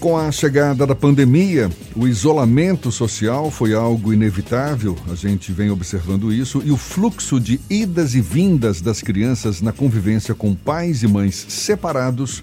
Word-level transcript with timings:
Com 0.00 0.16
a 0.16 0.32
chegada 0.32 0.86
da 0.86 0.94
pandemia, 0.94 1.68
o 1.94 2.08
isolamento 2.08 2.90
social 2.90 3.50
foi 3.50 3.74
algo 3.74 4.14
inevitável, 4.14 4.96
a 5.12 5.14
gente 5.14 5.52
vem 5.52 5.70
observando 5.70 6.32
isso, 6.32 6.62
e 6.64 6.72
o 6.72 6.76
fluxo 6.78 7.38
de 7.38 7.60
idas 7.68 8.14
e 8.14 8.20
vindas 8.22 8.80
das 8.80 9.02
crianças 9.02 9.60
na 9.60 9.72
convivência 9.72 10.34
com 10.34 10.54
pais 10.54 11.02
e 11.02 11.06
mães 11.06 11.34
separados 11.50 12.42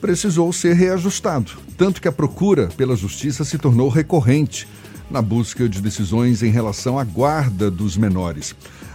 precisou 0.00 0.52
ser 0.52 0.74
reajustado, 0.74 1.52
tanto 1.78 2.02
que 2.02 2.08
a 2.08 2.12
procura 2.12 2.66
pela 2.76 2.96
justiça 2.96 3.44
se 3.44 3.56
tornou 3.56 3.88
recorrente 3.88 4.66
na 5.08 5.22
busca 5.22 5.68
de 5.68 5.80
decisões 5.80 6.42
em 6.42 6.50
relação 6.50 6.98
à 6.98 7.04
guarda 7.04 7.70
dos 7.70 7.96
menores. 7.96 8.52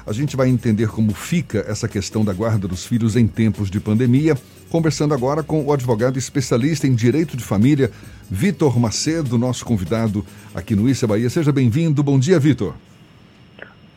A 0.10 0.14
gente 0.14 0.36
vai 0.36 0.50
entender 0.50 0.90
como 0.90 1.14
fica 1.14 1.64
essa 1.68 1.88
questão 1.88 2.26
da 2.26 2.34
guarda 2.34 2.68
dos 2.68 2.84
filhos 2.84 3.16
em 3.16 3.28
tempos 3.28 3.70
de 3.70 3.80
pandemia 3.80 4.36
Conversando 4.70 5.16
agora 5.16 5.42
com 5.42 5.66
o 5.66 5.74
advogado 5.74 6.20
especialista 6.20 6.86
em 6.86 6.94
direito 6.94 7.36
de 7.36 7.44
família, 7.44 7.90
Vitor 8.30 8.80
Macedo, 8.80 9.36
nosso 9.36 9.66
convidado 9.66 10.24
aqui 10.54 10.76
no 10.76 10.88
Issa 10.88 11.08
Bahia. 11.08 11.28
Seja 11.28 11.52
bem-vindo. 11.52 12.04
Bom 12.04 12.20
dia, 12.20 12.38
Vitor. 12.38 12.76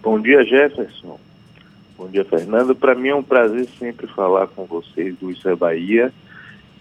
Bom 0.02 0.18
dia, 0.18 0.42
Jefferson. 0.42 1.20
Bom 1.98 2.08
dia, 2.08 2.24
Fernando. 2.24 2.74
Para 2.74 2.94
mim 2.94 3.08
é 3.08 3.14
um 3.14 3.22
prazer 3.22 3.68
sempre 3.78 4.06
falar 4.06 4.46
com 4.46 4.64
vocês 4.64 5.14
do 5.18 5.30
Issa 5.30 5.54
Bahia 5.54 6.10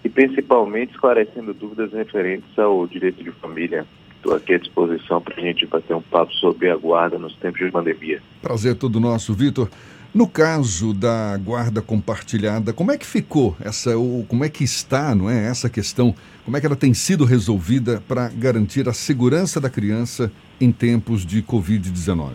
e 0.06 0.08
principalmente 0.08 0.94
esclarecendo 0.94 1.54
dúvidas 1.54 1.92
referentes 1.92 2.58
ao 2.58 2.88
direito 2.88 3.22
de 3.22 3.32
família. 3.32 3.86
Estou 4.22 4.36
aqui 4.36 4.54
à 4.54 4.60
disposição 4.60 5.20
para 5.20 5.36
a 5.36 5.40
gente 5.40 5.66
bater 5.66 5.96
um 5.96 6.02
papo 6.02 6.32
sobre 6.34 6.70
a 6.70 6.78
guarda 6.78 7.18
nos 7.18 7.36
tempos 7.38 7.60
de 7.60 7.72
pandemia. 7.72 8.22
Prazer 8.40 8.76
todo 8.76 9.00
nosso, 9.00 9.34
Vitor. 9.34 9.68
No 10.14 10.28
caso 10.28 10.94
da 10.94 11.36
guarda 11.38 11.82
compartilhada, 11.82 12.72
como 12.72 12.92
é 12.92 13.00
que 13.00 13.06
ficou 13.06 13.58
essa, 13.60 13.98
ou 13.98 14.24
como 14.26 14.46
é 14.46 14.50
que 14.50 14.64
está, 14.64 15.16
não 15.16 15.28
é, 15.28 15.48
essa 15.48 15.72
questão? 15.72 16.14
Como 16.46 16.56
é 16.56 16.60
que 16.60 16.68
ela 16.68 16.76
tem 16.76 16.94
sido 16.94 17.26
resolvida 17.26 18.00
para 18.08 18.30
garantir 18.30 18.88
a 18.88 18.94
segurança 18.94 19.60
da 19.60 19.72
criança 19.72 20.32
em 20.60 20.72
tempos 20.72 21.26
de 21.26 21.42
Covid-19? 21.42 22.34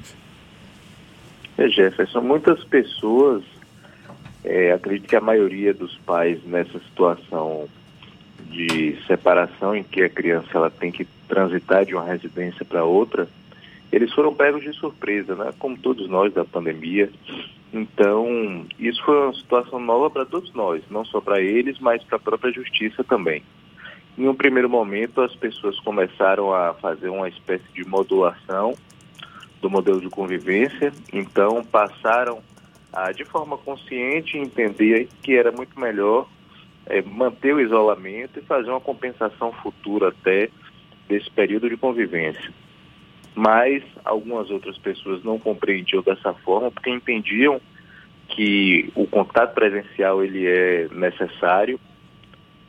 É, 1.56 1.68
Jefferson, 1.68 2.20
muitas 2.20 2.64
pessoas, 2.64 3.44
é, 4.42 4.72
acredito 4.72 5.08
que 5.08 5.14
a 5.14 5.20
maioria 5.20 5.72
dos 5.72 5.96
pais 5.98 6.40
nessa 6.44 6.80
situação 6.80 7.68
de 8.50 8.98
separação 9.06 9.76
em 9.76 9.84
que 9.84 10.02
a 10.02 10.08
criança 10.08 10.48
ela 10.52 10.70
tem 10.70 10.90
que 10.90 11.06
transitar 11.28 11.84
de 11.84 11.94
uma 11.94 12.04
residência 12.04 12.64
para 12.64 12.84
outra, 12.84 13.28
eles 13.92 14.12
foram 14.12 14.34
pegos 14.34 14.62
de 14.62 14.72
surpresa, 14.72 15.34
né? 15.34 15.52
Como 15.58 15.78
todos 15.78 16.08
nós 16.08 16.32
da 16.32 16.44
pandemia. 16.44 17.10
Então, 17.72 18.66
isso 18.78 19.02
foi 19.04 19.16
uma 19.16 19.34
situação 19.34 19.78
nova 19.78 20.10
para 20.10 20.24
todos 20.24 20.52
nós, 20.54 20.82
não 20.90 21.04
só 21.04 21.20
para 21.20 21.40
eles, 21.40 21.78
mas 21.78 22.02
para 22.04 22.16
a 22.16 22.20
própria 22.20 22.52
justiça 22.52 23.04
também. 23.04 23.42
Em 24.18 24.26
um 24.28 24.34
primeiro 24.34 24.68
momento, 24.68 25.20
as 25.20 25.34
pessoas 25.34 25.78
começaram 25.80 26.52
a 26.52 26.72
fazer 26.74 27.08
uma 27.08 27.28
espécie 27.28 27.70
de 27.74 27.86
modulação 27.86 28.74
do 29.60 29.68
modelo 29.68 30.00
de 30.00 30.08
convivência, 30.08 30.92
então 31.12 31.62
passaram 31.64 32.40
a, 32.92 33.12
de 33.12 33.24
forma 33.24 33.58
consciente, 33.58 34.38
entender 34.38 35.08
que 35.22 35.34
era 35.34 35.52
muito 35.52 35.78
melhor 35.78 36.26
é, 36.86 37.02
manter 37.02 37.54
o 37.54 37.60
isolamento 37.60 38.38
e 38.38 38.42
fazer 38.42 38.70
uma 38.70 38.80
compensação 38.80 39.52
futura 39.52 40.08
até 40.08 40.48
desse 41.08 41.30
período 41.30 41.68
de 41.68 41.76
convivência 41.76 42.52
mas 43.36 43.84
algumas 44.02 44.50
outras 44.50 44.78
pessoas 44.78 45.22
não 45.22 45.38
compreendiam 45.38 46.02
dessa 46.02 46.32
forma 46.32 46.70
porque 46.70 46.90
entendiam 46.90 47.60
que 48.28 48.90
o 48.94 49.06
contato 49.06 49.54
presencial 49.54 50.24
ele 50.24 50.46
é 50.46 50.88
necessário 50.90 51.78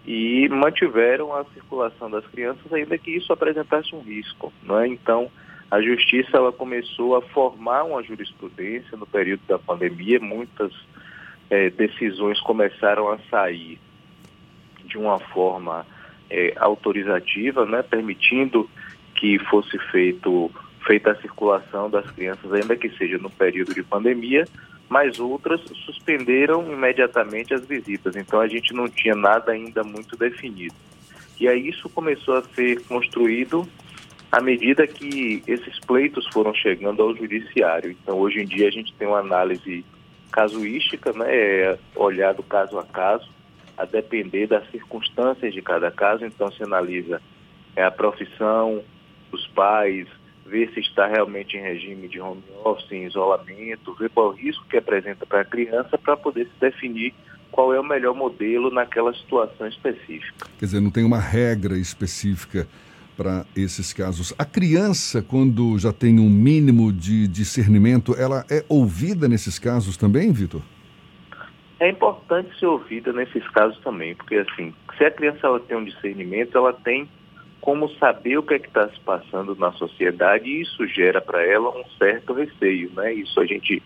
e 0.06 0.48
mantiveram 0.50 1.34
a 1.34 1.46
circulação 1.46 2.12
das 2.12 2.28
crianças 2.28 2.72
ainda 2.72 2.98
que 2.98 3.12
isso 3.12 3.32
apresentasse 3.32 3.96
um 3.96 4.02
risco, 4.02 4.52
não 4.62 4.80
é? 4.82 4.88
Então 4.88 5.32
a 5.72 5.82
justiça 5.82 6.36
ela 6.36 6.52
começou 6.52 7.16
a 7.16 7.22
formar 7.22 7.84
uma 7.84 8.04
jurisprudência 8.04 8.98
no 8.98 9.06
período 9.06 9.42
da 9.48 9.58
pandemia, 9.58 10.20
muitas 10.20 10.74
é, 11.50 11.70
decisões 11.70 12.42
começaram 12.42 13.10
a 13.10 13.18
sair 13.30 13.80
de 14.84 14.98
uma 14.98 15.18
forma 15.18 15.86
é, 16.30 16.54
autorizativa, 16.58 17.66
né, 17.66 17.82
permitindo 17.82 18.70
que 19.16 19.40
fosse 19.40 19.78
feito, 19.92 20.52
feita 20.86 21.12
a 21.12 21.22
circulação 21.22 21.90
das 21.90 22.10
crianças, 22.12 22.52
ainda 22.54 22.76
que 22.76 22.90
seja 22.98 23.18
no 23.18 23.30
período 23.30 23.74
de 23.74 23.84
pandemia, 23.84 24.46
mas 24.90 25.20
outras 25.20 25.62
suspenderam 25.86 26.72
imediatamente 26.72 27.54
as 27.54 27.66
visitas. 27.66 28.16
Então 28.16 28.40
a 28.40 28.48
gente 28.48 28.74
não 28.74 28.88
tinha 28.88 29.16
nada 29.16 29.52
ainda 29.52 29.84
muito 29.84 30.16
definido. 30.16 30.76
E 31.40 31.48
aí 31.48 31.68
isso 31.68 31.90
começou 31.90 32.36
a 32.36 32.44
ser 32.44 32.82
construído 32.84 33.68
à 34.32 34.42
medida 34.42 34.88
que 34.88 35.44
esses 35.48 35.80
pleitos 35.80 36.28
foram 36.28 36.54
chegando 36.54 37.02
ao 37.02 37.16
judiciário. 37.16 37.92
Então 37.92 38.18
hoje 38.18 38.42
em 38.42 38.46
dia 38.46 38.68
a 38.68 38.72
gente 38.72 38.94
tem 38.94 39.08
uma 39.08 39.20
análise 39.20 39.86
casuística, 40.32 41.12
né, 41.14 41.36
é 41.36 41.80
olhado 41.96 42.44
caso 42.44 42.78
a 42.78 42.84
caso, 42.84 43.30
a 43.78 43.86
depender 43.86 44.48
das 44.48 44.70
circunstâncias 44.72 45.54
de 45.54 45.62
cada 45.62 45.92
caso. 45.92 46.26
Então 46.26 46.52
se 46.52 46.64
analisa 46.64 47.22
é, 47.76 47.84
a 47.84 47.92
profissão, 47.92 48.84
dos 49.32 49.46
pais, 49.48 50.08
ver 50.46 50.72
se 50.74 50.80
está 50.80 51.08
realmente 51.08 51.58
em 51.58 51.62
regime 51.62 52.08
de 52.08 52.20
home 52.20 52.42
office, 52.64 52.92
em 52.92 53.06
isolamento, 53.06 53.94
ver 53.96 54.10
qual 54.10 54.28
é 54.28 54.30
o 54.30 54.34
risco 54.34 54.66
que 54.70 54.78
apresenta 54.78 55.26
para 55.26 55.42
a 55.42 55.46
criança 55.46 55.98
para 55.98 56.16
poder 56.16 56.46
se 56.46 56.60
definir 56.60 57.14
qual 57.52 57.74
é 57.74 57.80
o 57.80 57.84
melhor 57.84 58.16
modelo 58.16 58.72
naquela 58.72 59.14
situação 59.14 59.68
específica. 59.68 60.48
Quer 60.58 60.66
dizer, 60.66 60.80
não 60.80 60.92
tem 60.92 61.04
uma 61.04 61.20
regra 61.20 61.78
específica 61.78 62.68
para 63.16 63.46
esses 63.56 63.92
casos. 63.92 64.34
A 64.38 64.46
criança, 64.46 65.22
quando 65.22 65.78
já 65.80 65.92
tem 65.92 66.20
um 66.20 66.30
mínimo 66.30 66.94
de 66.94 67.28
discernimento, 67.28 68.16
ela 68.16 68.46
é 68.50 68.64
ouvida 68.70 69.28
nesses 69.28 69.58
casos 69.58 69.98
também, 69.98 70.32
Vitor? 70.32 70.62
É 71.80 71.90
importante 71.90 72.58
ser 72.60 72.66
ouvida 72.66 73.14
nesses 73.14 73.48
casos 73.50 73.78
também, 73.80 74.16
porque 74.16 74.36
assim, 74.36 74.74
se 74.98 75.06
a 75.06 75.12
criança 75.12 75.46
ela 75.46 75.60
tem 75.60 75.78
um 75.78 75.84
discernimento, 75.84 76.58
ela 76.58 76.74
tem 76.74 77.08
como 77.62 77.90
saber 77.96 78.38
o 78.38 78.44
que 78.44 78.54
é 78.54 78.58
está 78.58 78.88
se 78.90 79.00
passando 79.02 79.56
na 79.56 79.72
sociedade 79.74 80.50
e 80.50 80.62
isso 80.62 80.88
gera 80.88 81.22
para 81.22 81.46
ela 81.46 81.70
um 81.70 81.84
certo 81.98 82.34
receio, 82.34 82.92
né? 82.96 83.14
Isso 83.14 83.40
a 83.40 83.46
gente 83.46 83.84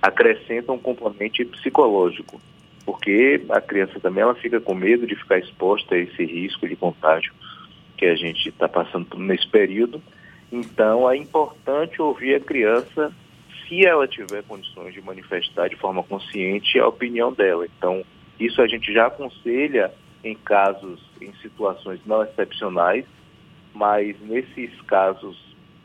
acrescenta 0.00 0.72
um 0.72 0.78
componente 0.78 1.44
psicológico, 1.44 2.40
porque 2.86 3.42
a 3.50 3.60
criança 3.60 3.98
também 4.00 4.22
ela 4.22 4.34
fica 4.34 4.60
com 4.60 4.74
medo 4.74 5.06
de 5.06 5.16
ficar 5.16 5.38
exposta 5.38 5.94
a 5.94 5.98
esse 5.98 6.24
risco 6.24 6.68
de 6.68 6.76
contágio 6.76 7.32
que 7.96 8.06
a 8.06 8.14
gente 8.14 8.48
está 8.48 8.68
passando 8.68 9.18
nesse 9.18 9.48
período. 9.48 10.02
Então 10.52 11.10
é 11.10 11.16
importante 11.16 12.00
ouvir 12.00 12.36
a 12.36 12.40
criança 12.40 13.12
se 13.66 13.84
ela 13.84 14.06
tiver 14.06 14.42
condições 14.44 14.94
de 14.94 15.00
manifestar 15.00 15.68
de 15.68 15.76
forma 15.76 16.02
consciente 16.02 16.78
a 16.78 16.86
opinião 16.86 17.32
dela. 17.32 17.66
Então 17.66 18.04
isso 18.38 18.60
a 18.60 18.66
gente 18.66 18.92
já 18.92 19.06
aconselha 19.06 19.92
em 20.22 20.34
casos, 20.34 21.00
em 21.20 21.32
situações 21.42 22.00
não 22.06 22.22
excepcionais, 22.22 23.04
mas 23.74 24.16
nesses 24.20 24.80
casos 24.82 25.36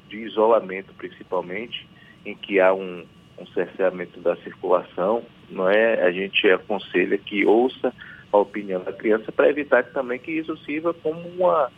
de 0.07 0.17
isolamento 0.17 0.93
principalmente, 0.93 1.87
em 2.25 2.35
que 2.35 2.59
há 2.59 2.73
um, 2.73 3.05
um 3.37 3.45
cerceamento 3.47 4.19
da 4.19 4.35
circulação, 4.37 5.23
não 5.49 5.69
é? 5.69 6.01
A 6.03 6.11
gente 6.11 6.49
aconselha 6.49 7.17
que 7.17 7.45
ouça 7.45 7.93
a 8.31 8.37
opinião 8.37 8.83
da 8.83 8.93
criança 8.93 9.31
para 9.31 9.49
evitar 9.49 9.83
também 9.85 10.19
que 10.19 10.31
isso 10.31 10.55
sirva 10.57 10.93
como 10.93 11.27
uma 11.29 11.71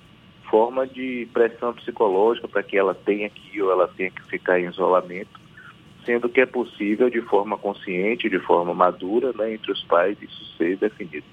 forma 0.50 0.86
de 0.86 1.28
pressão 1.34 1.74
psicológica 1.74 2.48
para 2.48 2.62
que 2.62 2.78
ela 2.78 2.94
tenha 2.94 3.30
que 3.30 3.62
ou 3.62 3.72
ela 3.72 3.88
tenha 3.88 4.12
que 4.12 4.22
ficar 4.24 4.60
em 4.60 4.68
isolamento, 4.68 5.40
sendo 6.06 6.30
que 6.30 6.42
é 6.42 6.46
possível 6.46 7.10
de 7.10 7.22
forma 7.22 7.58
consciente, 7.58 8.30
de 8.30 8.40
forma 8.40 8.74
madura, 8.74 9.32
né, 9.34 9.54
entre 9.54 9.72
os 9.72 9.84
pais 9.84 10.18
isso 10.22 10.58
ser 10.58 10.78
definido. 10.78 11.26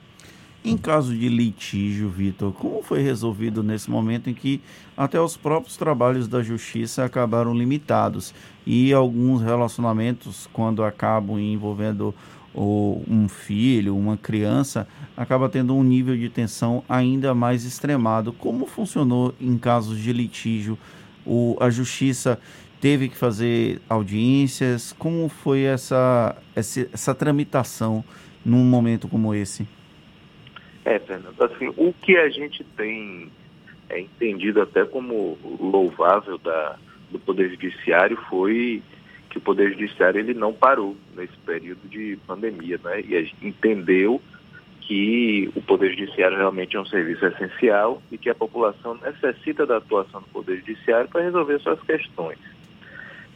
Em 0.65 0.77
caso 0.77 1.17
de 1.17 1.29
litígio, 1.29 2.09
Vitor, 2.09 2.53
como 2.53 2.83
foi 2.83 3.01
resolvido 3.01 3.63
nesse 3.63 3.89
momento 3.91 4.29
em 4.29 4.35
que 4.35 4.61
até 4.97 5.21
os 5.21 5.37
próprios 5.37 5.77
trabalhos 5.77 6.27
da 6.27 6.43
justiça 6.43 7.05
acabaram 7.05 7.55
limitados 7.55 8.35
e 8.67 8.93
alguns 8.93 9.41
relacionamentos, 9.41 10.49
quando 10.53 10.83
acabam 10.83 11.39
envolvendo 11.39 12.13
um 12.55 13.29
filho, 13.29 13.97
uma 13.97 14.17
criança, 14.17 14.89
acaba 15.17 15.49
tendo 15.49 15.75
um 15.75 15.83
nível 15.85 16.17
de 16.17 16.29
tensão 16.29 16.83
ainda 16.89 17.33
mais 17.35 17.65
extremado. 17.65 18.33
Como 18.33 18.67
funcionou 18.67 19.33
em 19.41 19.57
casos 19.57 19.99
de 19.99 20.13
litígio? 20.13 20.77
O, 21.25 21.57
a 21.61 21.71
justiça 21.71 22.39
teve 22.81 23.09
que 23.09 23.17
fazer 23.17 23.81
audiências? 23.89 24.93
Como 24.93 25.29
foi 25.29 25.63
essa, 25.63 26.37
essa, 26.55 26.89
essa 26.93 27.15
tramitação 27.15 28.05
num 28.45 28.65
momento 28.65 29.09
como 29.09 29.35
esse? 29.35 29.67
É, 30.85 30.99
Fernando, 30.99 31.43
assim, 31.43 31.69
o 31.77 31.93
que 31.93 32.17
a 32.17 32.29
gente 32.31 32.65
tem 32.77 33.31
é, 33.91 34.01
entendido 34.01 34.63
até 34.63 34.85
como 34.85 35.37
louvável 35.61 36.39
da, 36.39 36.77
do 37.11 37.19
Poder 37.19 37.51
Judiciário 37.51 38.17
foi 38.29 38.83
que 39.29 39.39
o 39.39 39.41
Poder 39.41 39.71
Judiciário 39.73 40.19
ele 40.19 40.33
não 40.33 40.53
parou 40.53 40.97
nesse 41.15 41.37
período 41.45 41.87
de 41.89 42.19
pandemia, 42.27 42.81
né? 42.83 43.03
E 43.07 43.17
a 43.17 43.23
gente 43.23 43.47
entendeu 43.47 44.21
que 44.81 45.51
o 45.55 45.61
Poder 45.61 45.91
Judiciário 45.91 46.39
realmente 46.39 46.75
é 46.75 46.81
um 46.81 46.87
serviço 46.87 47.27
essencial 47.27 48.01
e 48.11 48.17
que 48.17 48.31
a 48.31 48.35
população 48.35 48.95
necessita 48.95 49.67
da 49.67 49.77
atuação 49.77 50.23
do 50.23 50.29
Poder 50.29 50.57
Judiciário 50.61 51.11
para 51.11 51.23
resolver 51.23 51.61
suas 51.61 51.81
questões. 51.83 52.39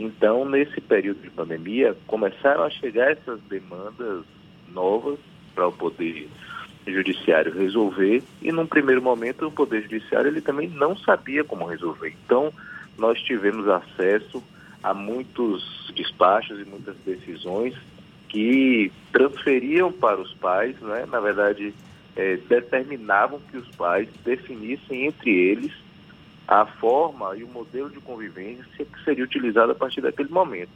Então, 0.02 0.44
nesse 0.44 0.80
período 0.80 1.22
de 1.22 1.30
pandemia, 1.30 1.96
começaram 2.08 2.64
a 2.64 2.70
chegar 2.70 3.12
essas 3.12 3.40
demandas 3.42 4.24
novas 4.68 5.16
para 5.54 5.68
o 5.68 5.72
Poder 5.72 6.28
Judiciário 6.84 7.52
resolver 7.52 8.20
e, 8.42 8.50
num 8.50 8.66
primeiro 8.66 9.00
momento, 9.00 9.46
o 9.46 9.52
Poder 9.52 9.82
Judiciário 9.82 10.28
ele 10.28 10.40
também 10.40 10.68
não 10.68 10.96
sabia 10.96 11.44
como 11.44 11.66
resolver. 11.66 12.12
Então, 12.26 12.52
nós 12.98 13.20
tivemos 13.20 13.68
acesso 13.68 14.42
a 14.82 14.92
muitos 14.92 15.92
despachos 15.94 16.58
e 16.58 16.64
muitas 16.64 16.96
decisões 17.06 17.76
que 18.28 18.90
transferiam 19.12 19.92
para 19.92 20.20
os 20.20 20.34
pais, 20.34 20.74
né? 20.80 21.06
na 21.08 21.20
verdade, 21.20 21.72
é, 22.16 22.38
determinavam 22.48 23.38
que 23.48 23.56
os 23.56 23.68
pais 23.76 24.08
definissem 24.24 25.06
entre 25.06 25.30
eles 25.30 25.72
a 26.60 26.66
forma 26.66 27.36
e 27.36 27.44
o 27.44 27.48
modelo 27.48 27.88
de 27.88 28.00
convivência 28.00 28.84
que 28.84 29.04
seria 29.04 29.24
utilizado 29.24 29.72
a 29.72 29.74
partir 29.74 30.00
daquele 30.00 30.28
momento. 30.28 30.70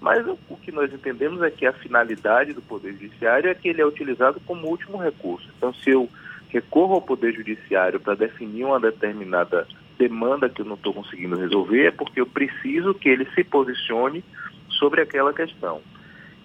Mas 0.00 0.26
o 0.26 0.56
que 0.56 0.70
nós 0.70 0.92
entendemos 0.92 1.40
é 1.42 1.50
que 1.50 1.64
a 1.64 1.72
finalidade 1.72 2.52
do 2.52 2.60
Poder 2.60 2.92
Judiciário 2.92 3.48
é 3.48 3.54
que 3.54 3.68
ele 3.68 3.80
é 3.80 3.86
utilizado 3.86 4.38
como 4.40 4.66
último 4.66 4.98
recurso. 4.98 5.48
Então, 5.56 5.72
se 5.72 5.90
eu 5.90 6.08
recorro 6.50 6.94
ao 6.94 7.02
Poder 7.02 7.32
Judiciário 7.32 7.98
para 7.98 8.14
definir 8.14 8.64
uma 8.64 8.78
determinada 8.78 9.66
demanda 9.98 10.48
que 10.48 10.60
eu 10.60 10.66
não 10.66 10.74
estou 10.74 10.92
conseguindo 10.92 11.36
resolver, 11.36 11.86
é 11.86 11.90
porque 11.90 12.20
eu 12.20 12.26
preciso 12.26 12.92
que 12.92 13.08
ele 13.08 13.26
se 13.34 13.42
posicione 13.42 14.22
sobre 14.68 15.00
aquela 15.00 15.32
questão. 15.32 15.80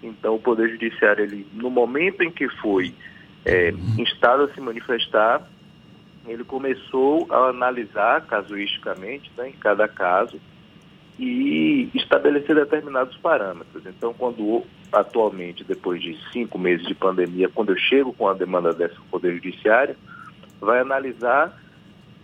Então, 0.02 0.36
o 0.36 0.40
Poder 0.40 0.70
Judiciário, 0.70 1.24
ele, 1.24 1.46
no 1.52 1.68
momento 1.68 2.22
em 2.22 2.30
que 2.30 2.48
foi 2.48 2.94
é, 3.44 3.74
instado 3.98 4.44
a 4.44 4.54
se 4.54 4.60
manifestar, 4.60 5.46
ele 6.26 6.44
começou 6.44 7.26
a 7.30 7.48
analisar 7.48 8.26
casuisticamente, 8.26 9.30
né, 9.36 9.48
em 9.48 9.52
cada 9.52 9.88
caso, 9.88 10.40
e 11.18 11.90
estabelecer 11.94 12.54
determinados 12.54 13.16
parâmetros. 13.18 13.84
Então, 13.86 14.14
quando 14.14 14.64
atualmente, 14.92 15.64
depois 15.64 16.02
de 16.02 16.18
cinco 16.32 16.58
meses 16.58 16.86
de 16.86 16.94
pandemia, 16.94 17.48
quando 17.48 17.70
eu 17.70 17.78
chego 17.78 18.12
com 18.12 18.28
a 18.28 18.34
demanda 18.34 18.72
dessa 18.72 18.96
Poder 19.10 19.34
Judiciário, 19.34 19.96
vai 20.60 20.80
analisar 20.80 21.56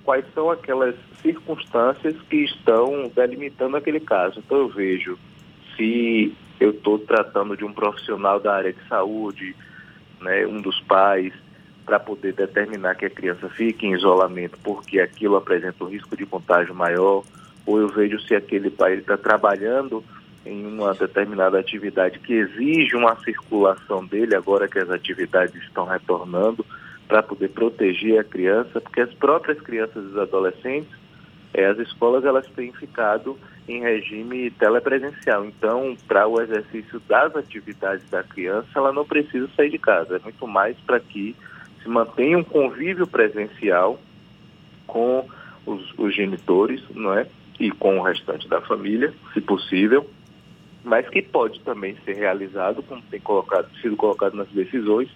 quais 0.04 0.24
são 0.34 0.50
aquelas 0.50 0.94
circunstâncias 1.20 2.16
que 2.22 2.44
estão 2.44 3.10
delimitando 3.14 3.76
aquele 3.76 4.00
caso. 4.00 4.38
Então, 4.38 4.58
eu 4.58 4.68
vejo 4.68 5.18
se 5.76 6.34
eu 6.58 6.70
estou 6.70 6.98
tratando 6.98 7.56
de 7.56 7.64
um 7.64 7.72
profissional 7.72 8.40
da 8.40 8.54
área 8.54 8.72
de 8.72 8.88
saúde, 8.88 9.54
né, 10.20 10.46
um 10.46 10.60
dos 10.60 10.80
pais, 10.80 11.32
para 11.86 12.00
poder 12.00 12.34
determinar 12.34 12.96
que 12.96 13.06
a 13.06 13.10
criança 13.10 13.48
fique 13.48 13.86
em 13.86 13.94
isolamento 13.94 14.58
porque 14.62 14.98
aquilo 14.98 15.36
apresenta 15.36 15.84
um 15.84 15.88
risco 15.88 16.16
de 16.16 16.26
contágio 16.26 16.74
maior, 16.74 17.22
ou 17.64 17.80
eu 17.80 17.88
vejo 17.88 18.20
se 18.20 18.34
aquele 18.34 18.68
pai 18.68 18.94
está 18.94 19.16
trabalhando 19.16 20.04
em 20.44 20.66
uma 20.66 20.92
determinada 20.94 21.58
atividade 21.58 22.18
que 22.18 22.34
exige 22.34 22.96
uma 22.96 23.16
circulação 23.22 24.04
dele, 24.04 24.34
agora 24.34 24.68
que 24.68 24.78
as 24.78 24.90
atividades 24.90 25.54
estão 25.62 25.84
retornando, 25.84 26.66
para 27.06 27.22
poder 27.22 27.48
proteger 27.50 28.18
a 28.18 28.24
criança, 28.24 28.80
porque 28.80 29.00
as 29.00 29.14
próprias 29.14 29.60
crianças 29.60 30.04
e 30.04 30.08
os 30.08 30.18
adolescentes, 30.18 30.90
é, 31.54 31.66
as 31.66 31.78
escolas 31.78 32.24
elas 32.24 32.46
têm 32.48 32.72
ficado 32.72 33.38
em 33.68 33.80
regime 33.80 34.50
telepresencial. 34.52 35.44
Então, 35.44 35.96
para 36.06 36.26
o 36.26 36.40
exercício 36.40 37.00
das 37.08 37.34
atividades 37.34 38.08
da 38.10 38.22
criança, 38.22 38.68
ela 38.74 38.92
não 38.92 39.04
precisa 39.04 39.48
sair 39.56 39.70
de 39.70 39.78
casa. 39.78 40.16
É 40.16 40.20
muito 40.20 40.46
mais 40.46 40.76
para 40.80 41.00
que 41.00 41.34
se 41.86 41.88
mantenha 41.88 42.36
um 42.36 42.44
convívio 42.44 43.06
presencial 43.06 43.98
com 44.86 45.24
os, 45.64 45.94
os 45.96 46.14
genitores, 46.14 46.82
não 46.90 47.14
é? 47.14 47.26
E 47.58 47.70
com 47.70 47.98
o 47.98 48.02
restante 48.02 48.48
da 48.48 48.60
família, 48.60 49.14
se 49.32 49.40
possível, 49.40 50.08
mas 50.84 51.08
que 51.08 51.22
pode 51.22 51.60
também 51.60 51.96
ser 52.04 52.16
realizado, 52.16 52.82
como 52.82 53.00
tem 53.02 53.20
colocado, 53.20 53.68
sido 53.80 53.96
colocado 53.96 54.34
nas 54.34 54.48
decisões, 54.48 55.08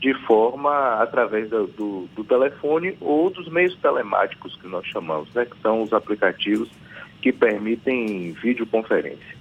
de 0.00 0.14
forma 0.26 0.94
através 1.02 1.50
do, 1.50 1.66
do, 1.66 2.08
do, 2.14 2.24
telefone 2.24 2.96
ou 3.00 3.30
dos 3.30 3.48
meios 3.48 3.76
telemáticos 3.76 4.56
que 4.56 4.66
nós 4.66 4.86
chamamos, 4.86 5.32
né, 5.34 5.44
que 5.44 5.60
são 5.60 5.82
os 5.82 5.92
aplicativos 5.92 6.68
que 7.20 7.32
permitem 7.32 8.32
videoconferência. 8.32 9.36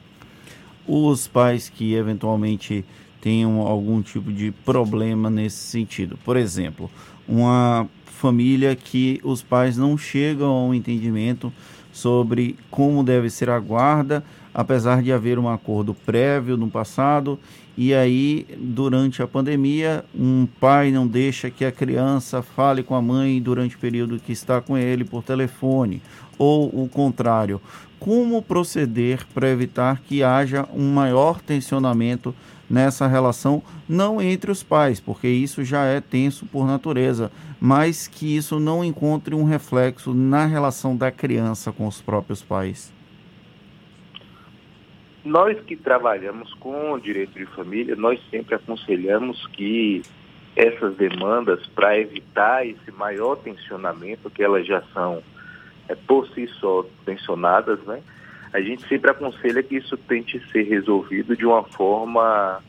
Os 0.87 1.27
pais 1.27 1.69
que 1.69 1.93
eventualmente 1.93 2.83
tenham 3.27 3.59
algum 3.59 4.01
tipo 4.01 4.31
de 4.31 4.53
problema 4.63 5.29
nesse 5.29 5.57
sentido, 5.57 6.17
por 6.23 6.37
exemplo, 6.37 6.89
uma 7.27 7.85
família 8.05 8.73
que 8.73 9.19
os 9.21 9.43
pais 9.43 9.75
não 9.75 9.97
chegam 9.97 10.47
a 10.47 10.63
um 10.63 10.73
entendimento 10.73 11.51
sobre 11.91 12.55
como 12.71 13.03
deve 13.03 13.29
ser 13.29 13.49
a 13.49 13.59
guarda, 13.59 14.23
apesar 14.57 15.03
de 15.03 15.13
haver 15.13 15.37
um 15.37 15.47
acordo 15.47 15.93
prévio 15.93 16.57
no 16.57 16.67
passado, 16.67 17.37
e 17.77 17.93
aí, 17.93 18.47
durante 18.57 19.21
a 19.21 19.27
pandemia, 19.27 20.03
um 20.17 20.47
pai 20.59 20.89
não 20.89 21.05
deixa 21.05 21.51
que 21.51 21.63
a 21.63 21.71
criança 21.71 22.41
fale 22.41 22.81
com 22.81 22.95
a 22.95 23.01
mãe 23.01 23.39
durante 23.39 23.75
o 23.75 23.79
período 23.79 24.19
que 24.19 24.31
está 24.31 24.59
com 24.59 24.75
ele 24.75 25.05
por 25.05 25.21
telefone, 25.21 26.01
ou 26.39 26.69
o 26.69 26.89
contrário. 26.89 27.61
Como 27.99 28.41
proceder 28.41 29.27
para 29.31 29.47
evitar 29.47 30.01
que 30.01 30.23
haja 30.23 30.67
um 30.73 30.91
maior 30.91 31.39
tensionamento 31.39 32.33
nessa 32.67 33.05
relação, 33.05 33.61
não 33.87 34.19
entre 34.19 34.49
os 34.49 34.63
pais, 34.63 34.99
porque 34.99 35.27
isso 35.27 35.63
já 35.63 35.83
é 35.83 36.01
tenso 36.01 36.47
por 36.47 36.65
natureza, 36.65 37.31
mas 37.61 38.07
que 38.07 38.35
isso 38.35 38.59
não 38.59 38.83
encontre 38.83 39.35
um 39.35 39.43
reflexo 39.43 40.15
na 40.15 40.47
relação 40.47 40.97
da 40.97 41.11
criança 41.11 41.71
com 41.71 41.85
os 41.85 42.01
próprios 42.01 42.41
pais? 42.41 42.96
Nós 45.27 45.59
que 45.65 45.75
trabalhamos 45.75 46.53
com 46.53 46.97
direito 46.97 47.37
de 47.37 47.45
família, 47.47 47.97
nós 47.97 48.17
sempre 48.31 48.55
aconselhamos 48.55 49.45
que 49.47 50.01
essas 50.55 50.95
demandas, 50.95 51.67
para 51.67 51.99
evitar 51.99 52.65
esse 52.65 52.89
maior 52.93 53.35
tensionamento, 53.35 54.29
que 54.29 54.41
elas 54.41 54.65
já 54.65 54.81
são 54.93 55.21
é, 55.89 55.95
por 55.95 56.29
si 56.29 56.47
só 56.47 56.85
tensionadas, 57.05 57.77
né? 57.83 58.01
a 58.53 58.61
gente 58.61 58.87
sempre 58.87 59.11
aconselha 59.11 59.61
que 59.61 59.75
isso 59.75 59.97
tente 59.97 60.39
ser 60.49 60.63
resolvido 60.63 61.35
de 61.35 61.45
uma 61.45 61.61
forma 61.63 62.63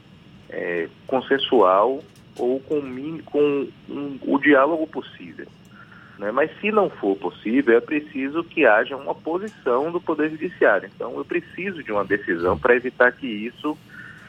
é, 0.50 0.88
consensual 1.06 2.02
ou 2.37 2.58
com, 2.58 2.81
com 3.25 3.69
um, 3.88 4.19
o 4.22 4.37
diálogo 4.38 4.84
possível. 4.88 5.46
Né? 6.18 6.32
Mas 6.32 6.50
se 6.60 6.72
não 6.72 6.90
for 6.90 7.16
possível, 7.16 7.76
é 7.76 7.80
preciso 7.80 8.42
que 8.42 8.66
haja 8.66 8.96
uma 8.96 9.14
posição 9.14 9.90
do 9.92 10.00
Poder 10.00 10.30
Judiciário. 10.30 10.90
Então, 10.94 11.16
eu 11.16 11.25
preciso 11.25 11.82
de 11.82 11.92
uma 11.92 12.04
decisão 12.04 12.58
para 12.58 12.75
evitar 12.75 13.12
que 13.12 13.26
isso 13.26 13.78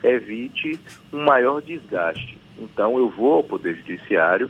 evite 0.04 0.80
um 1.12 1.24
maior 1.24 1.62
desgaste. 1.62 2.38
Então, 2.58 2.98
eu 2.98 3.10
vou 3.10 3.34
ao 3.34 3.44
Poder 3.44 3.76
Judiciário 3.76 4.50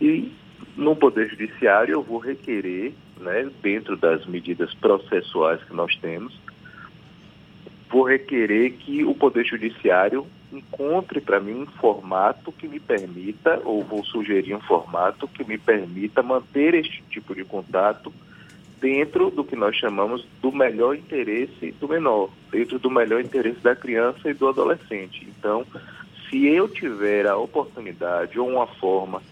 e 0.00 0.32
no 0.76 0.94
Poder 0.94 1.28
Judiciário 1.30 1.94
eu 1.94 2.02
vou 2.02 2.18
requerer, 2.18 2.92
né, 3.18 3.48
dentro 3.62 3.96
das 3.96 4.26
medidas 4.26 4.74
processuais 4.74 5.62
que 5.64 5.74
nós 5.74 5.96
temos, 5.96 6.38
vou 7.88 8.02
requerer 8.02 8.72
que 8.72 9.02
o 9.04 9.14
Poder 9.14 9.44
Judiciário 9.44 10.26
encontre 10.52 11.20
para 11.20 11.40
mim 11.40 11.62
um 11.62 11.66
formato 11.66 12.52
que 12.52 12.68
me 12.68 12.78
permita, 12.78 13.60
ou 13.64 13.82
vou 13.82 14.04
sugerir 14.04 14.54
um 14.54 14.60
formato 14.60 15.26
que 15.28 15.44
me 15.44 15.58
permita 15.58 16.22
manter 16.22 16.74
este 16.74 17.02
tipo 17.10 17.34
de 17.34 17.44
contato 17.44 18.12
dentro 18.80 19.30
do 19.30 19.42
que 19.44 19.56
nós 19.56 19.74
chamamos 19.76 20.26
do 20.40 20.52
melhor 20.52 20.94
interesse 20.94 21.72
do 21.80 21.88
menor, 21.88 22.30
dentro 22.50 22.78
do 22.78 22.90
melhor 22.90 23.20
interesse 23.20 23.58
da 23.60 23.74
criança 23.74 24.30
e 24.30 24.34
do 24.34 24.48
adolescente. 24.48 25.26
Então, 25.26 25.66
se 26.28 26.46
eu 26.46 26.68
tiver 26.68 27.26
a 27.26 27.36
oportunidade 27.36 28.38
ou 28.38 28.48
uma 28.48 28.66
forma 28.66 29.22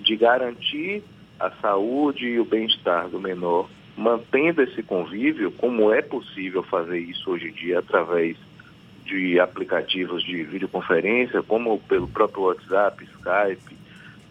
de 0.00 0.16
garantir 0.16 1.02
a 1.38 1.50
saúde 1.50 2.26
e 2.26 2.38
o 2.38 2.44
bem-estar 2.44 3.08
do 3.08 3.20
menor, 3.20 3.68
mantendo 3.96 4.62
esse 4.62 4.82
convívio, 4.82 5.50
como 5.52 5.92
é 5.92 6.00
possível 6.00 6.62
fazer 6.62 6.98
isso 6.98 7.30
hoje 7.30 7.48
em 7.48 7.52
dia 7.52 7.80
através 7.80 8.36
de 9.04 9.38
aplicativos 9.40 10.22
de 10.22 10.42
videoconferência, 10.44 11.42
como 11.42 11.78
pelo 11.80 12.08
próprio 12.08 12.44
WhatsApp, 12.44 13.04
Skype, 13.04 13.76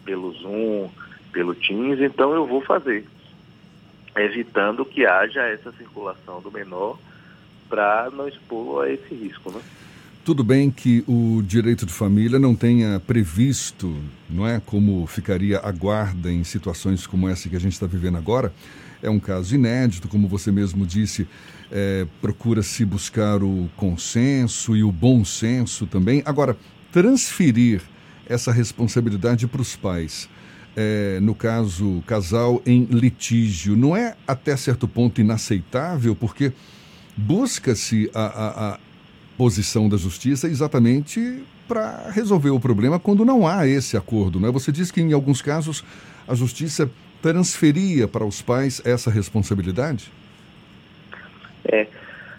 pelo 0.04 0.32
Zoom, 0.32 0.88
pelo 1.32 1.54
Teams, 1.54 2.00
então 2.00 2.32
eu 2.34 2.46
vou 2.46 2.60
fazer, 2.60 3.06
evitando 4.16 4.84
que 4.84 5.06
haja 5.06 5.42
essa 5.42 5.72
circulação 5.72 6.40
do 6.40 6.50
menor 6.50 6.98
para 7.68 8.10
não 8.10 8.28
expô-lo 8.28 8.80
a 8.80 8.90
esse 8.90 9.14
risco, 9.14 9.50
né? 9.50 9.62
Tudo 10.24 10.44
bem 10.44 10.70
que 10.70 11.02
o 11.08 11.42
direito 11.42 11.84
de 11.84 11.92
família 11.92 12.38
não 12.38 12.54
tenha 12.54 13.00
previsto, 13.00 13.92
não 14.30 14.46
é, 14.46 14.60
como 14.64 15.04
ficaria 15.08 15.58
a 15.58 15.72
guarda 15.72 16.30
em 16.30 16.44
situações 16.44 17.08
como 17.08 17.28
essa 17.28 17.48
que 17.48 17.56
a 17.56 17.58
gente 17.58 17.72
está 17.72 17.88
vivendo 17.88 18.18
agora. 18.18 18.54
É 19.02 19.10
um 19.10 19.18
caso 19.18 19.52
inédito, 19.52 20.06
como 20.06 20.28
você 20.28 20.52
mesmo 20.52 20.86
disse, 20.86 21.26
é, 21.72 22.06
procura-se 22.20 22.84
buscar 22.84 23.42
o 23.42 23.68
consenso 23.76 24.76
e 24.76 24.84
o 24.84 24.92
bom 24.92 25.24
senso 25.24 25.88
também. 25.88 26.22
Agora, 26.24 26.56
transferir 26.92 27.82
essa 28.24 28.52
responsabilidade 28.52 29.48
para 29.48 29.60
os 29.60 29.74
pais. 29.74 30.28
É, 30.76 31.18
no 31.20 31.34
caso, 31.34 32.00
casal 32.06 32.62
em 32.64 32.84
litígio, 32.84 33.74
não 33.76 33.96
é 33.96 34.14
até 34.24 34.56
certo 34.56 34.86
ponto 34.86 35.20
inaceitável, 35.20 36.14
porque 36.14 36.52
busca-se 37.16 38.08
a, 38.14 38.22
a, 38.22 38.74
a 38.74 38.78
posição 39.42 39.88
da 39.88 39.96
justiça 39.96 40.46
exatamente 40.46 41.42
para 41.66 42.12
resolver 42.12 42.50
o 42.50 42.60
problema 42.60 43.00
quando 43.00 43.24
não 43.24 43.44
há 43.44 43.66
esse 43.66 43.96
acordo. 43.96 44.38
Né? 44.38 44.48
Você 44.52 44.70
diz 44.70 44.92
que 44.92 45.00
em 45.00 45.12
alguns 45.12 45.42
casos 45.42 45.84
a 46.28 46.34
justiça 46.36 46.88
transferia 47.20 48.06
para 48.06 48.24
os 48.24 48.40
pais 48.40 48.80
essa 48.84 49.10
responsabilidade? 49.10 50.12
É, 51.64 51.88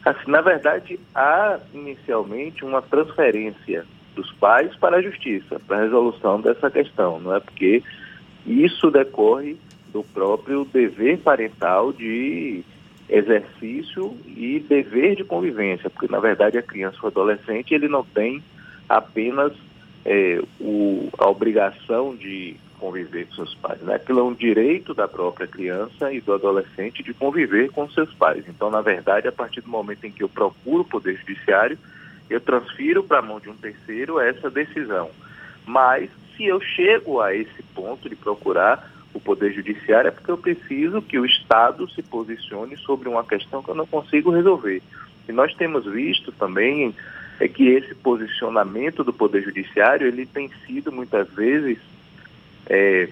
assim, 0.06 0.32
na 0.32 0.40
verdade, 0.40 0.98
há 1.14 1.60
inicialmente 1.74 2.64
uma 2.64 2.82
transferência 2.82 3.86
dos 4.16 4.32
pais 4.36 4.74
para 4.78 4.96
a 4.96 5.02
justiça, 5.02 5.60
para 5.68 5.80
a 5.80 5.82
resolução 5.82 6.40
dessa 6.40 6.72
questão, 6.72 7.20
não 7.20 7.36
é? 7.36 7.42
Porque 7.42 7.84
isso 8.48 8.90
decorre 8.90 9.58
do 9.92 10.06
próprio 10.06 10.64
dever 10.72 11.18
parental 11.18 11.92
de 11.92 12.64
exercício 13.10 14.18
e 14.28 14.60
dever 14.60 15.16
de 15.16 15.24
convivência, 15.24 15.90
porque 15.90 16.12
na 16.12 16.20
verdade 16.20 16.58
a 16.58 16.64
criança 16.64 16.98
ou 17.02 17.10
adolescente 17.10 17.74
ele 17.74 17.88
não 17.88 18.04
tem 18.04 18.44
apenas 18.88 19.54
é, 20.06 20.42
o, 20.60 21.10
a 21.18 21.30
obrigação 21.30 22.16
de 22.16 22.56
conviver 22.80 23.28
com 23.28 23.36
seus 23.36 23.56
pais. 23.56 23.82
Né? 23.82 23.96
Aquilo 23.96 24.20
é 24.20 24.24
um 24.24 24.34
direito 24.34 24.94
da 24.94 25.08
própria 25.08 25.48
criança 25.48 26.12
e 26.12 26.20
do 26.20 26.34
adolescente 26.34 27.02
de 27.02 27.14
conviver 27.14 27.72
com 27.72 27.90
seus 27.90 28.14
pais. 28.14 28.44
Então, 28.48 28.70
na 28.70 28.82
verdade, 28.82 29.28
a 29.28 29.32
partir 29.32 29.62
do 29.62 29.70
momento 29.70 30.06
em 30.06 30.12
que 30.12 30.22
eu 30.22 30.28
procuro 30.28 30.82
o 30.82 30.86
Poder 30.86 31.16
Judiciário, 31.16 31.78
eu 32.30 32.42
transfiro 32.42 33.04
para 33.04 33.20
a 33.20 33.22
mão 33.22 33.40
de 33.40 33.50
um 33.50 33.56
terceiro 33.56 34.20
essa 34.20 34.50
decisão. 34.50 35.10
Mas, 35.66 36.10
se 36.36 36.46
eu 36.46 36.60
chego 36.60 37.22
a 37.22 37.34
esse 37.34 37.64
ponto 37.74 38.10
de 38.10 38.16
procurar 38.18 38.92
o 39.14 39.20
Poder 39.20 39.54
Judiciário, 39.54 40.08
é 40.08 40.12
porque 40.12 40.32
eu 40.32 40.38
preciso 40.38 41.02
que 41.02 41.20
o 41.20 41.26
Estado 41.26 41.90
se 41.92 42.02
posicione 42.02 42.76
sobre 42.78 43.08
uma 43.08 43.24
questão 43.24 43.62
que 43.62 43.70
eu 43.70 43.76
não 43.76 43.86
consigo 43.86 44.32
resolver. 44.32 44.82
E 45.28 45.32
nós 45.32 45.54
temos 45.56 45.86
visto 45.86 46.32
também 46.32 46.94
é 47.40 47.48
que 47.48 47.68
esse 47.68 47.96
posicionamento 47.96 49.04
do 49.04 49.12
Poder 49.12 49.44
Judiciário 49.44 50.08
ele 50.08 50.26
tem 50.26 50.50
sido 50.66 50.92
muitas 50.92 51.30
vezes 51.30 51.78
é, 52.68 53.10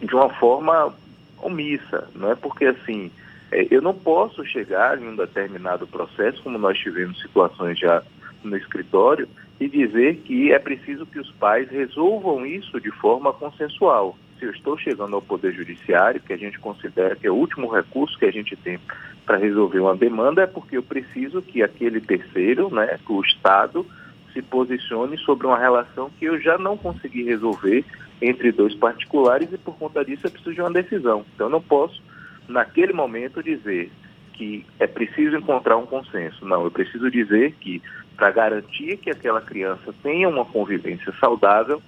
de 0.00 0.14
uma 0.14 0.30
forma 0.30 0.94
omissa, 1.38 2.08
não 2.14 2.30
é 2.30 2.34
porque 2.34 2.64
assim, 2.64 3.10
é, 3.50 3.66
eu 3.70 3.82
não 3.82 3.94
posso 3.94 4.44
chegar 4.44 5.00
em 5.00 5.08
um 5.08 5.16
determinado 5.16 5.86
processo, 5.86 6.42
como 6.42 6.58
nós 6.58 6.78
tivemos 6.78 7.20
situações 7.20 7.78
já 7.78 8.02
no 8.46 8.56
escritório, 8.56 9.28
e 9.58 9.68
dizer 9.68 10.16
que 10.18 10.52
é 10.52 10.58
preciso 10.58 11.06
que 11.06 11.18
os 11.18 11.30
pais 11.32 11.68
resolvam 11.70 12.44
isso 12.44 12.80
de 12.80 12.90
forma 12.90 13.32
consensual. 13.32 14.16
Se 14.38 14.44
eu 14.44 14.50
estou 14.50 14.76
chegando 14.76 15.16
ao 15.16 15.22
Poder 15.22 15.52
Judiciário, 15.54 16.20
que 16.20 16.32
a 16.32 16.36
gente 16.36 16.58
considera 16.58 17.16
que 17.16 17.26
é 17.26 17.30
o 17.30 17.34
último 17.34 17.68
recurso 17.68 18.18
que 18.18 18.26
a 18.26 18.30
gente 18.30 18.54
tem 18.54 18.78
para 19.24 19.38
resolver 19.38 19.80
uma 19.80 19.96
demanda, 19.96 20.42
é 20.42 20.46
porque 20.46 20.76
eu 20.76 20.82
preciso 20.82 21.40
que 21.40 21.62
aquele 21.62 22.00
terceiro, 22.00 22.72
né, 22.72 22.98
o 23.08 23.20
Estado, 23.22 23.86
se 24.32 24.42
posicione 24.42 25.16
sobre 25.18 25.46
uma 25.46 25.58
relação 25.58 26.10
que 26.18 26.26
eu 26.26 26.38
já 26.38 26.58
não 26.58 26.76
consegui 26.76 27.24
resolver 27.24 27.82
entre 28.20 28.52
dois 28.52 28.74
particulares 28.74 29.50
e 29.52 29.58
por 29.58 29.76
conta 29.76 30.04
disso 30.04 30.26
eu 30.26 30.30
preciso 30.30 30.54
de 30.54 30.60
uma 30.60 30.70
decisão. 30.70 31.24
Então 31.34 31.46
eu 31.46 31.50
não 31.50 31.62
posso, 31.62 32.02
naquele 32.46 32.92
momento, 32.92 33.42
dizer 33.42 33.90
que 34.34 34.66
é 34.78 34.86
preciso 34.86 35.36
encontrar 35.36 35.78
um 35.78 35.86
consenso. 35.86 36.44
Não, 36.44 36.64
eu 36.64 36.70
preciso 36.70 37.10
dizer 37.10 37.54
que 37.58 37.80
para 38.16 38.30
garantir 38.30 38.96
que 38.96 39.10
aquela 39.10 39.40
criança 39.40 39.94
tenha 40.02 40.28
uma 40.28 40.44
convivência 40.44 41.12
saudável, 41.20 41.82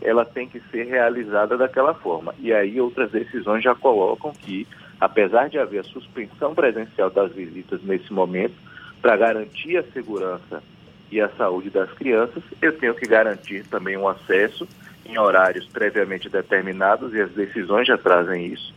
ela 0.00 0.24
tem 0.24 0.48
que 0.48 0.60
ser 0.70 0.84
realizada 0.84 1.56
daquela 1.56 1.94
forma. 1.94 2.34
E 2.38 2.52
aí 2.52 2.80
outras 2.80 3.10
decisões 3.10 3.62
já 3.62 3.74
colocam 3.74 4.32
que, 4.32 4.66
apesar 5.00 5.48
de 5.48 5.58
haver 5.58 5.80
a 5.80 5.84
suspensão 5.84 6.54
presencial 6.54 7.10
das 7.10 7.32
visitas 7.32 7.82
nesse 7.82 8.12
momento, 8.12 8.54
para 9.00 9.16
garantir 9.16 9.76
a 9.76 9.82
segurança 9.82 10.62
e 11.10 11.20
a 11.20 11.28
saúde 11.30 11.70
das 11.70 11.90
crianças, 11.92 12.42
eu 12.60 12.76
tenho 12.78 12.94
que 12.94 13.06
garantir 13.06 13.64
também 13.66 13.96
um 13.96 14.08
acesso 14.08 14.66
em 15.04 15.18
horários 15.18 15.66
previamente 15.66 16.28
determinados, 16.28 17.12
e 17.12 17.20
as 17.20 17.30
decisões 17.32 17.88
já 17.88 17.98
trazem 17.98 18.46
isso, 18.46 18.72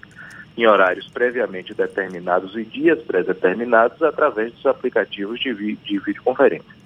em 0.58 0.66
horários 0.66 1.08
previamente 1.08 1.74
determinados 1.74 2.56
e 2.56 2.64
dias 2.64 3.00
pré-determinados 3.04 4.02
através 4.02 4.52
dos 4.54 4.66
aplicativos 4.66 5.40
de, 5.40 5.54
vi 5.54 5.76
de 5.76 6.00
videoconferência. 6.00 6.85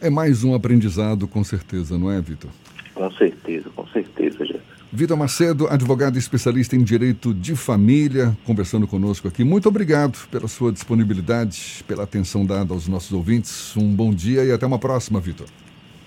É 0.00 0.10
mais 0.10 0.44
um 0.44 0.54
aprendizado, 0.54 1.26
com 1.26 1.42
certeza, 1.42 1.98
não 1.98 2.10
é, 2.10 2.20
Vitor? 2.20 2.50
Com 2.94 3.10
certeza, 3.12 3.70
com 3.74 3.86
certeza, 3.88 4.44
Jefferson. 4.44 4.74
Vitor 4.92 5.16
Macedo, 5.16 5.66
advogado 5.66 6.16
especialista 6.16 6.76
em 6.76 6.84
direito 6.84 7.34
de 7.34 7.56
família, 7.56 8.36
conversando 8.46 8.86
conosco 8.86 9.26
aqui. 9.26 9.42
Muito 9.42 9.68
obrigado 9.68 10.16
pela 10.30 10.46
sua 10.46 10.70
disponibilidade, 10.70 11.82
pela 11.88 12.04
atenção 12.04 12.46
dada 12.46 12.72
aos 12.72 12.86
nossos 12.86 13.12
ouvintes. 13.12 13.76
Um 13.76 13.92
bom 13.92 14.14
dia 14.14 14.44
e 14.44 14.52
até 14.52 14.64
uma 14.64 14.78
próxima, 14.78 15.18
Vitor. 15.18 15.48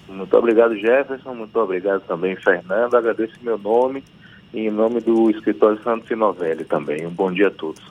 Muito 0.07 0.37
obrigado, 0.37 0.73
Jefferson. 0.77 1.33
Muito 1.35 1.59
obrigado 1.59 2.01
também, 2.07 2.37
Fernando. 2.37 2.95
Agradeço 2.95 3.33
meu 3.41 3.57
nome 3.57 4.01
e 4.53 4.61
em 4.61 4.71
nome 4.71 5.01
do 5.01 5.29
escritório 5.31 5.83
Santos 5.83 6.07
Sinovelli 6.07 6.63
também. 6.63 7.05
Um 7.05 7.11
bom 7.11 7.29
dia 7.29 7.49
a 7.49 7.51
todos. 7.51 7.81